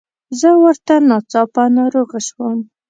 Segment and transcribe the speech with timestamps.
[0.39, 2.59] زه ورته ناڅاپه ناروغه شوم.